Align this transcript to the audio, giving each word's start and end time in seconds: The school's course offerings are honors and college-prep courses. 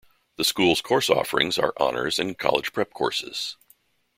The 0.37 0.43
school's 0.43 0.81
course 0.81 1.11
offerings 1.11 1.59
are 1.59 1.75
honors 1.77 2.17
and 2.17 2.35
college-prep 2.35 2.91
courses. 2.91 3.55